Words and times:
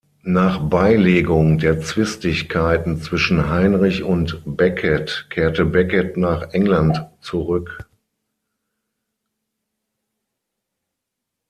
Nach 0.23 0.57
Beilegung 0.67 1.59
der 1.59 1.79
Zwistigkeiten 1.79 2.99
zwischen 3.03 3.51
Heinrich 3.51 4.01
und 4.01 4.41
Becket 4.57 5.27
kehrte 5.29 5.63
Becket 5.63 6.17
nach 6.17 6.53
England 6.55 7.05
zurück. 7.21 7.87